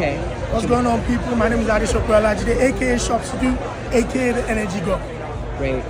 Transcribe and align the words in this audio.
Okay. 0.00 0.16
What's 0.50 0.64
going 0.64 0.86
on, 0.86 1.04
people? 1.04 1.36
My 1.36 1.50
name 1.50 1.58
is 1.58 1.68
Adesope 1.68 2.06
Olajide, 2.06 2.56
aka 2.56 2.94
Shopsydoo, 2.94 3.52
aka 3.92 4.32
the 4.32 4.48
Energy 4.48 4.80
God. 4.80 5.02
Great. 5.58 5.82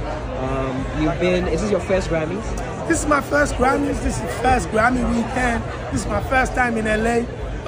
Um, 0.43 0.85
you've 1.01 1.21
been. 1.21 1.47
Is 1.47 1.63
this 1.63 1.71
your 1.71 1.79
first 1.79 2.09
Grammys? 2.09 2.89
This 2.89 3.03
is 3.03 3.07
my 3.07 3.21
first 3.21 3.55
Grammys. 3.55 4.03
This 4.03 4.17
is 4.17 4.23
the 4.23 4.43
first 4.43 4.69
Grammy 4.71 5.09
weekend. 5.15 5.63
This 5.93 6.01
is 6.01 6.07
my 6.09 6.21
first 6.25 6.55
time 6.55 6.77
in 6.77 6.87
LA. 6.87 7.19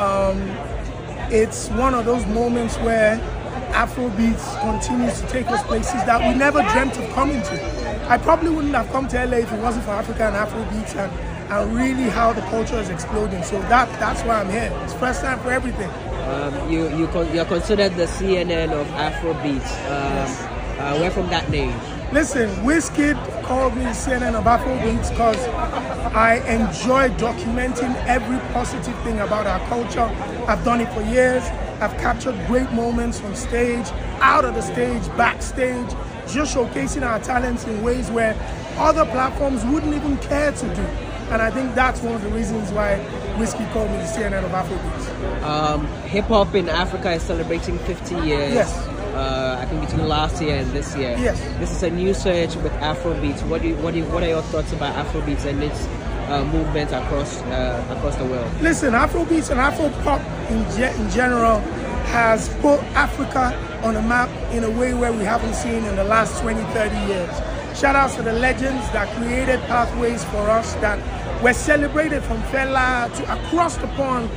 Um, 0.03 0.41
it's 1.31 1.69
one 1.69 1.95
of 1.95 2.07
those 2.07 2.27
moments 2.27 2.77
where 2.79 3.19
Afrobeats 3.71 4.61
continues 4.63 5.21
to 5.21 5.29
take 5.29 5.47
us 5.47 5.63
places 5.63 6.03
that 6.07 6.29
we 6.29 6.37
never 6.37 6.61
dreamt 6.73 6.99
of 6.99 7.09
coming 7.11 7.41
to. 7.43 8.11
I 8.11 8.19
probably 8.19 8.51
wouldn't 8.51 8.75
have 8.75 8.91
come 8.91 9.07
to 9.07 9.27
LA 9.27 9.37
if 9.37 9.53
it 9.53 9.61
wasn't 9.61 9.85
for 9.85 9.93
Africa 9.93 10.25
and 10.25 10.35
Afrobeats 10.35 10.97
and, 10.97 11.32
and 11.61 11.75
really 11.77 12.09
how 12.09 12.33
the 12.33 12.41
culture 12.43 12.77
is 12.79 12.89
exploding. 12.89 13.43
So 13.43 13.61
that 13.63 13.89
that's 14.01 14.23
why 14.23 14.41
I'm 14.41 14.51
here. 14.51 14.73
It's 14.85 14.95
first 14.95 15.21
time 15.23 15.39
for 15.41 15.51
everything. 15.51 15.91
Um, 16.29 16.71
you 16.71 16.89
you 16.97 17.07
con- 17.09 17.33
you're 17.35 17.45
considered 17.45 17.95
the 17.97 18.05
CNN 18.07 18.71
of 18.73 18.87
Afrobeat. 18.89 19.67
Um, 19.91 20.13
Yes. 20.17 20.43
uh, 20.79 20.97
where 20.99 21.11
from 21.11 21.29
that 21.29 21.49
name? 21.51 21.75
Listen, 22.13 22.49
Wizkid 22.65 23.17
called 23.43 23.77
me 23.77 23.85
CNN 23.93 24.35
of 24.35 24.45
Afrobeats 24.45 25.11
because 25.11 25.39
I 26.15 26.37
enjoy 26.47 27.09
documenting 27.17 27.95
every 28.07 28.39
positive 28.53 28.97
thing 29.03 29.19
about 29.21 29.47
our 29.47 29.61
culture. 29.69 30.09
I've 30.47 30.65
done 30.65 30.81
it 30.81 30.93
for 30.93 31.03
years. 31.03 31.43
I've 31.81 31.97
captured 31.99 32.37
great 32.47 32.71
moments 32.73 33.19
from 33.19 33.35
stage, 33.35 33.87
out 34.21 34.45
of 34.45 34.55
the 34.55 34.63
stage, 34.63 35.05
backstage, 35.17 35.91
just 36.29 36.55
showcasing 36.55 37.03
our 37.05 37.19
talents 37.19 37.65
in 37.65 37.83
ways 37.83 38.09
where 38.11 38.37
other 38.79 39.05
platforms 39.07 39.65
wouldn't 39.65 39.95
even 39.95 40.17
care 40.19 40.53
to 40.53 40.75
do. 40.77 40.87
And 41.33 41.41
I 41.41 41.51
think 41.51 41.75
that's 41.75 42.01
one 42.03 42.15
of 42.15 42.23
the 42.23 42.29
reasons 42.29 42.71
why 42.73 42.99
Wizkid 43.39 43.71
called 43.73 43.91
me 43.91 43.97
the 43.97 44.05
CNN 44.05 44.45
of 44.45 44.51
Afrobeats. 44.51 45.43
Um, 45.43 45.87
Hip 46.05 46.27
hop 46.27 46.55
in 46.55 46.69
Africa 46.69 47.13
is 47.13 47.23
celebrating 47.23 47.79
50 47.79 48.15
years. 48.17 48.55
Yes. 48.55 48.77
Uh, 49.15 49.59
I 49.61 49.65
think 49.67 49.81
between 49.83 50.09
last 50.09 50.41
year 50.43 50.57
and 50.57 50.71
this 50.73 50.95
year. 50.97 51.17
Yes. 51.19 51.41
This 51.59 51.71
is 51.71 51.83
a 51.83 51.91
new 51.91 52.13
surge 52.15 52.55
with 52.57 52.73
Afrobeats. 52.75 53.43
What 53.49 53.63
do 53.63 53.69
you, 53.69 53.77
what 53.77 53.93
do 53.93 54.01
you, 54.01 54.05
what 54.07 54.23
are 54.23 54.29
your 54.29 54.43
thoughts 54.43 54.73
about 54.73 54.95
Afrobeats 55.07 55.45
and 55.47 55.63
its 55.63 55.87
uh, 56.29 56.45
movement 56.53 56.93
across 56.93 57.41
uh, 57.43 57.85
across 57.97 58.17
the 58.17 58.25
world? 58.27 58.51
Listen, 58.61 58.93
Afrobeats 58.93 59.51
and 59.51 59.59
Afropop 59.61 60.21
in, 60.51 60.63
ge- 60.77 60.95
in 61.01 61.11
general 61.11 61.61
has 62.13 62.49
put 62.61 62.79
Africa 62.95 63.57
on 63.83 63.97
a 63.97 64.03
map 64.03 64.29
in 64.53 64.65
a 64.65 64.71
way 64.71 64.93
where 64.95 65.13
we 65.13 65.25
haven't 65.25 65.55
seen 65.55 65.85
in 65.85 65.97
the 65.97 66.05
last 66.05 66.41
20, 66.43 66.63
30 66.73 66.97
years. 67.07 67.31
Shout 67.75 67.97
outs 67.97 68.15
to 68.17 68.23
the 68.23 68.33
legends 68.35 68.89
that 68.93 69.09
created 69.17 69.61
pathways 69.63 70.23
for 70.25 70.49
us 70.51 70.75
that 70.77 70.99
were 71.43 71.53
celebrated 71.53 72.23
from 72.23 72.41
Fela 72.45 73.13
to 73.17 73.33
across 73.33 73.77
the 73.79 73.87
pond 73.89 74.31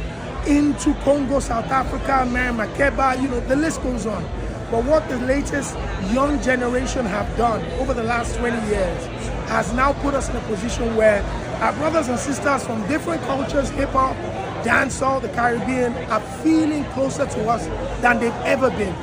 into 0.47 0.93
Congo, 1.03 1.39
South 1.39 1.65
Africa, 1.65 2.25
Miriam 2.31 2.57
Makeba, 2.57 3.21
you 3.21 3.27
know, 3.27 3.39
the 3.41 3.55
list 3.55 3.81
goes 3.83 4.05
on. 4.05 4.23
But 4.71 4.83
what 4.85 5.07
the 5.09 5.17
latest 5.19 5.75
young 6.11 6.41
generation 6.41 7.05
have 7.05 7.35
done 7.37 7.63
over 7.79 7.93
the 7.93 8.03
last 8.03 8.35
20 8.37 8.55
years 8.67 9.05
has 9.49 9.71
now 9.73 9.93
put 10.01 10.13
us 10.13 10.29
in 10.29 10.35
a 10.35 10.41
position 10.41 10.95
where 10.95 11.21
our 11.61 11.73
brothers 11.73 12.07
and 12.07 12.17
sisters 12.17 12.65
from 12.65 12.87
different 12.87 13.21
cultures, 13.23 13.69
hip 13.69 13.89
hop, 13.89 14.15
dancehall, 14.63 15.21
the 15.21 15.29
Caribbean, 15.29 15.93
are 16.09 16.21
feeling 16.41 16.83
closer 16.85 17.25
to 17.25 17.49
us 17.49 17.67
than 18.01 18.19
they've 18.19 18.31
ever 18.43 18.69
been. 18.71 18.93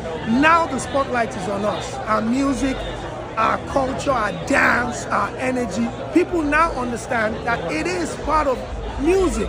Now 0.41 0.67
the 0.67 0.79
spotlight 0.79 1.31
is 1.31 1.49
on 1.49 1.65
us. 1.65 1.95
Our 1.95 2.23
music, 2.23 2.77
our 3.37 3.59
culture, 3.69 4.11
our 4.11 4.33
dance, 4.47 5.05
our 5.07 5.35
energy. 5.37 5.89
People 6.15 6.43
now 6.43 6.71
understand 6.73 7.35
that 7.47 7.73
it 7.73 7.87
is 7.87 8.15
part 8.17 8.47
of 8.47 8.59
music 9.01 9.49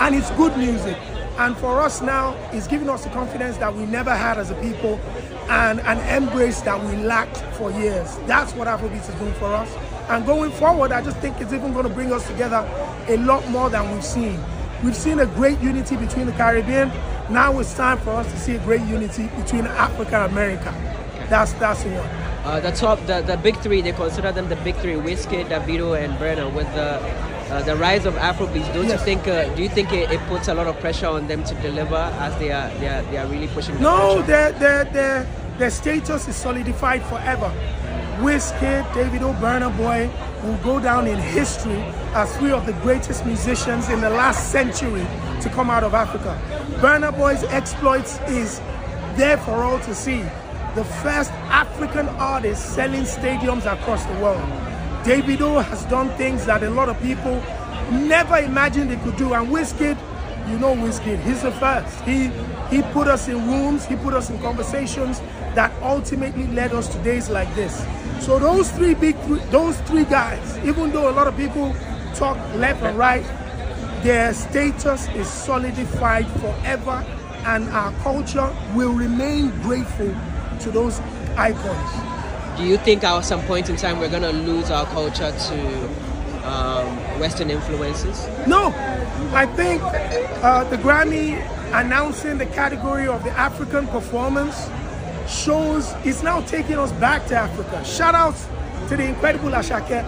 and 0.00 0.14
it's 0.14 0.30
good 0.32 0.56
music. 0.56 0.96
And 1.36 1.56
for 1.56 1.80
us 1.80 2.00
now, 2.00 2.36
it's 2.52 2.68
giving 2.68 2.88
us 2.88 3.04
the 3.04 3.10
confidence 3.10 3.56
that 3.56 3.74
we 3.74 3.86
never 3.86 4.14
had 4.14 4.38
as 4.38 4.50
a 4.50 4.54
people 4.56 5.00
and 5.48 5.80
an 5.80 6.22
embrace 6.22 6.60
that 6.62 6.82
we 6.84 6.96
lacked 7.02 7.38
for 7.56 7.72
years. 7.72 8.16
That's 8.26 8.54
what 8.54 8.68
Afrobeats 8.68 9.08
is 9.08 9.14
doing 9.16 9.34
for 9.34 9.52
us. 9.52 9.68
And 10.08 10.24
going 10.24 10.52
forward, 10.52 10.92
I 10.92 11.02
just 11.02 11.16
think 11.18 11.40
it's 11.40 11.52
even 11.52 11.72
going 11.72 11.88
to 11.88 11.92
bring 11.92 12.12
us 12.12 12.26
together 12.28 12.68
a 13.08 13.16
lot 13.18 13.46
more 13.48 13.68
than 13.68 13.90
we've 13.92 14.04
seen. 14.04 14.38
We've 14.84 14.94
seen 14.96 15.18
a 15.18 15.26
great 15.26 15.58
unity 15.60 15.96
between 15.96 16.26
the 16.26 16.32
Caribbean. 16.32 16.88
Now 17.30 17.58
it's 17.58 17.74
time 17.74 17.98
for 17.98 18.10
us 18.10 18.30
to 18.30 18.38
see 18.38 18.54
a 18.54 18.58
great 18.60 18.82
unity 18.82 19.28
between 19.28 19.66
Africa 19.66 20.24
and 20.24 20.32
America. 20.32 20.72
That's 21.30 21.52
that's 21.54 21.82
the 21.82 21.90
one. 21.90 22.33
Uh, 22.44 22.60
the 22.60 22.70
top, 22.72 22.98
the, 23.06 23.22
the 23.22 23.36
big 23.38 23.56
three, 23.58 23.80
they 23.80 23.92
consider 23.92 24.30
them 24.30 24.48
the 24.50 24.56
big 24.56 24.76
three: 24.76 24.94
Wizkid, 24.94 25.46
Davido, 25.48 25.98
and 25.98 26.12
Burna. 26.18 26.52
With 26.54 26.66
the 26.74 27.00
uh, 27.54 27.62
the 27.62 27.74
rise 27.76 28.04
of 28.04 28.14
Afrobeats, 28.14 28.72
don't 28.74 28.86
Yes. 28.86 29.00
you 29.00 29.04
think? 29.04 29.26
Uh, 29.26 29.48
do 29.54 29.62
you 29.62 29.68
think 29.70 29.92
it, 29.92 30.10
it 30.10 30.20
puts 30.28 30.48
a 30.48 30.54
lot 30.54 30.66
of 30.66 30.78
pressure 30.80 31.06
on 31.06 31.26
them 31.26 31.42
to 31.44 31.54
deliver 31.62 31.96
as 31.96 32.36
they 32.38 32.52
are 32.52 32.68
they 32.80 32.88
are, 32.88 33.02
they 33.10 33.16
are 33.16 33.26
really 33.28 33.48
pushing? 33.48 33.74
The 33.76 33.80
No, 33.80 34.20
their 34.22 34.52
their 34.52 34.84
their 34.84 35.26
their 35.58 35.70
status 35.70 36.28
is 36.28 36.36
solidified 36.36 37.02
forever. 37.04 37.50
Wizkid, 38.20 38.84
Davido, 38.92 39.34
Burna 39.40 39.74
Boy 39.76 40.10
will 40.44 40.58
go 40.58 40.78
down 40.78 41.06
in 41.06 41.18
history 41.18 41.80
as 42.14 42.34
three 42.36 42.52
of 42.52 42.66
the 42.66 42.72
greatest 42.74 43.24
musicians 43.24 43.88
in 43.88 44.00
the 44.02 44.10
last 44.10 44.52
century 44.52 45.06
to 45.40 45.48
come 45.48 45.70
out 45.70 45.82
of 45.82 45.94
Africa. 45.94 46.38
Burna 46.80 47.16
Boy's 47.16 47.42
exploits 47.44 48.20
is 48.28 48.60
there 49.16 49.38
for 49.38 49.64
all 49.64 49.80
to 49.80 49.94
see. 49.94 50.22
The 50.74 50.84
first 50.84 51.30
African 51.50 52.08
artist 52.08 52.74
selling 52.74 53.02
stadiums 53.02 53.64
across 53.64 54.04
the 54.06 54.14
world. 54.14 54.42
Davido 55.04 55.62
has 55.62 55.84
done 55.84 56.08
things 56.16 56.46
that 56.46 56.64
a 56.64 56.70
lot 56.70 56.88
of 56.88 57.00
people 57.00 57.40
never 57.92 58.38
imagined 58.38 58.90
he 58.90 58.96
could 58.96 59.16
do. 59.16 59.34
And 59.34 59.48
Wizkid, 59.50 59.96
you 60.50 60.58
know 60.58 60.74
Wizkid, 60.74 61.22
he's 61.22 61.42
the 61.42 61.52
first. 61.52 62.00
He 62.00 62.32
he 62.70 62.82
put 62.92 63.06
us 63.06 63.28
in 63.28 63.46
rooms, 63.46 63.86
he 63.86 63.94
put 63.94 64.14
us 64.14 64.30
in 64.30 64.40
conversations 64.40 65.20
that 65.54 65.70
ultimately 65.80 66.48
led 66.48 66.72
us 66.72 66.88
to 66.88 66.98
days 67.04 67.30
like 67.30 67.54
this. 67.54 67.86
So 68.18 68.40
those 68.40 68.68
three 68.72 68.94
big, 68.94 69.16
those 69.52 69.78
three 69.82 70.04
guys, 70.04 70.58
even 70.64 70.90
though 70.90 71.08
a 71.08 71.14
lot 71.14 71.28
of 71.28 71.36
people 71.36 71.72
talk 72.16 72.36
left 72.56 72.82
and 72.82 72.98
right, 72.98 73.24
their 74.02 74.34
status 74.34 75.06
is 75.10 75.28
solidified 75.28 76.26
forever, 76.40 77.04
and 77.46 77.68
our 77.68 77.92
culture 78.02 78.50
will 78.74 78.92
remain 78.92 79.50
grateful 79.62 80.12
to 80.60 80.70
those 80.70 81.00
icons. 81.36 82.58
Do 82.58 82.64
you 82.64 82.76
think 82.78 83.02
at 83.04 83.20
some 83.22 83.42
point 83.42 83.68
in 83.68 83.76
time 83.76 83.98
we're 83.98 84.08
gonna 84.10 84.32
lose 84.32 84.70
our 84.70 84.86
culture 84.86 85.32
to 85.32 86.48
um, 86.48 86.96
Western 87.18 87.50
influences? 87.50 88.28
No, 88.46 88.66
I 89.32 89.46
think 89.56 89.82
uh, 89.82 90.64
the 90.64 90.76
Grammy 90.76 91.40
announcing 91.72 92.38
the 92.38 92.46
category 92.46 93.08
of 93.08 93.24
the 93.24 93.30
African 93.30 93.86
performance 93.88 94.68
shows 95.28 95.92
it's 96.04 96.22
now 96.22 96.40
taking 96.42 96.78
us 96.78 96.92
back 96.92 97.26
to 97.26 97.34
Africa. 97.34 97.84
Shout 97.84 98.14
out 98.14 98.36
to 98.88 98.96
the 98.96 99.04
incredible 99.04 99.50
Asake, 99.50 100.02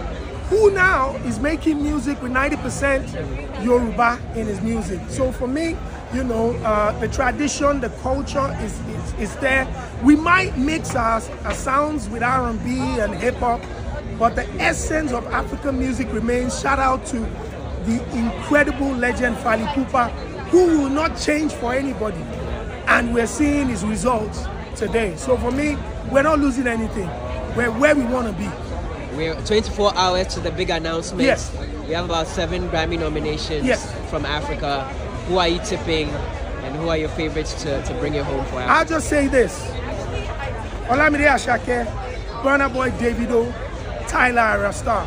who 0.49 0.71
now 0.71 1.15
is 1.25 1.39
making 1.39 1.81
music 1.83 2.21
with 2.21 2.31
90% 2.31 3.63
Yoruba 3.65 4.19
in 4.35 4.45
his 4.45 4.61
music. 4.61 5.01
So 5.09 5.31
for 5.31 5.47
me, 5.47 5.75
you 6.13 6.23
know, 6.23 6.51
uh, 6.63 6.97
the 6.99 7.07
tradition, 7.07 7.79
the 7.81 7.89
culture 8.01 8.55
is, 8.61 8.79
is, 8.87 9.13
is 9.19 9.35
there. 9.37 9.67
We 10.03 10.15
might 10.15 10.57
mix 10.57 10.95
our, 10.95 11.21
our 11.43 11.53
sounds 11.53 12.07
with 12.09 12.23
R&B 12.23 12.79
and 12.99 13.13
hip 13.15 13.35
hop, 13.35 13.61
but 14.17 14.35
the 14.35 14.47
essence 14.61 15.11
of 15.11 15.25
African 15.27 15.77
music 15.79 16.11
remains. 16.13 16.59
Shout 16.59 16.79
out 16.79 17.05
to 17.07 17.19
the 17.85 18.01
incredible 18.17 18.91
legend 18.95 19.35
Fally 19.37 19.65
Ipupa, 19.67 20.09
who 20.49 20.81
will 20.81 20.89
not 20.89 21.17
change 21.19 21.51
for 21.53 21.73
anybody. 21.73 22.21
And 22.87 23.13
we're 23.13 23.27
seeing 23.27 23.67
his 23.67 23.83
results 23.83 24.45
today. 24.75 25.15
So 25.17 25.37
for 25.37 25.51
me, 25.51 25.77
we're 26.11 26.23
not 26.23 26.39
losing 26.39 26.67
anything. 26.67 27.07
We're 27.55 27.71
where 27.71 27.95
we 27.95 28.03
want 28.05 28.27
to 28.27 28.33
be. 28.33 28.49
We're 29.15 29.35
24 29.45 29.95
hours 29.95 30.27
to 30.35 30.39
the 30.39 30.51
big 30.51 30.69
announcement. 30.69 31.23
Yes. 31.23 31.51
We 31.87 31.93
have 31.93 32.05
about 32.05 32.27
seven 32.27 32.69
Grammy 32.69 32.99
nominations 32.99 33.65
Yes. 33.65 33.91
from 34.09 34.25
Africa. 34.25 34.87
Who 35.27 35.37
are 35.37 35.47
you 35.47 35.59
tipping, 35.59 36.09
and 36.09 36.75
who 36.75 36.89
are 36.89 36.97
your 36.97 37.09
favorites 37.09 37.61
to, 37.63 37.81
to 37.83 37.93
bring 37.95 38.15
it 38.15 38.23
home 38.23 38.45
for 38.45 38.59
I'll 38.59 38.85
just 38.85 39.09
say 39.09 39.27
this. 39.27 39.61
Olamide 40.87 41.27
Asake, 41.27 41.85
Burna 42.43 42.73
Boy 42.73 42.91
Davido, 42.91 43.51
Tyla 44.07 44.57
Arastar. 44.57 45.05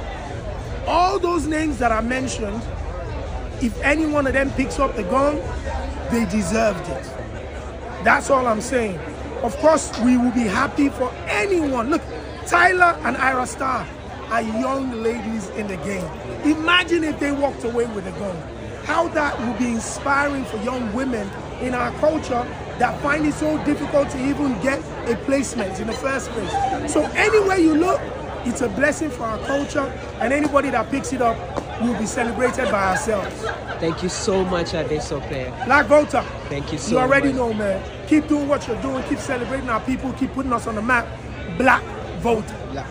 All 0.86 1.18
those 1.18 1.46
names 1.46 1.78
that 1.78 1.90
I 1.90 2.00
mentioned, 2.02 2.62
if 3.62 3.80
any 3.82 4.06
one 4.06 4.26
of 4.26 4.32
them 4.34 4.50
picks 4.52 4.78
up 4.78 4.94
the 4.94 5.04
gun, 5.04 5.36
they 6.10 6.24
deserved 6.30 6.86
it. 6.88 7.04
That's 8.04 8.28
all 8.30 8.46
I'm 8.46 8.60
saying. 8.60 8.98
Of 9.42 9.56
course, 9.58 9.90
we 10.00 10.18
will 10.18 10.32
be 10.32 10.40
happy 10.40 10.90
for 10.90 11.10
anyone. 11.28 11.90
Look, 11.90 12.02
Tyla 12.46 12.98
and 13.04 13.16
Ayra 13.16 13.46
Starr 13.46 13.86
are 14.28 14.42
young 14.42 15.02
ladies 15.02 15.48
in 15.50 15.66
the 15.66 15.76
game. 15.78 16.04
Imagine 16.44 17.04
if 17.04 17.18
they 17.20 17.32
walked 17.32 17.64
away 17.64 17.86
with 17.86 18.06
a 18.06 18.12
gun. 18.12 18.36
How 18.84 19.08
that 19.08 19.38
will 19.40 19.54
be 19.54 19.68
inspiring 19.72 20.44
for 20.44 20.56
young 20.58 20.92
women 20.92 21.28
in 21.60 21.74
our 21.74 21.90
culture 21.98 22.46
that 22.78 23.00
find 23.02 23.26
it 23.26 23.34
so 23.34 23.62
difficult 23.64 24.10
to 24.10 24.18
even 24.28 24.58
get 24.62 24.78
a 25.08 25.16
placement 25.24 25.78
in 25.80 25.86
the 25.86 25.92
first 25.92 26.30
place. 26.30 26.92
So 26.92 27.02
anywhere 27.14 27.58
you 27.58 27.74
look, 27.74 28.00
it's 28.46 28.62
a 28.62 28.68
blessing 28.70 29.10
for 29.10 29.24
our 29.24 29.38
culture, 29.46 29.84
and 30.20 30.32
anybody 30.32 30.70
that 30.70 30.90
picks 30.90 31.12
it 31.12 31.20
up 31.20 31.36
will 31.82 31.98
be 31.98 32.06
celebrated 32.06 32.70
by 32.70 32.90
ourselves. 32.92 33.34
Thank 33.80 34.02
you 34.02 34.08
so 34.08 34.44
much, 34.46 34.68
Adesope. 34.72 35.64
Black 35.66 35.86
Volta. 35.86 36.22
Thank 36.48 36.72
you 36.72 36.78
so 36.78 36.92
You 36.92 36.98
already 37.00 37.28
much. 37.28 37.36
know, 37.36 37.52
man. 37.52 37.82
Keep 38.08 38.28
doing 38.28 38.48
what 38.48 38.66
you're 38.66 38.80
doing. 38.80 39.02
Keep 39.04 39.18
celebrating 39.18 39.68
our 39.68 39.80
people. 39.80 40.12
Keep 40.14 40.32
putting 40.32 40.52
us 40.54 40.66
on 40.66 40.74
the 40.76 40.82
map. 40.82 41.06
Black 41.58 41.82
vote. 42.20 42.44
Black- 42.72 42.86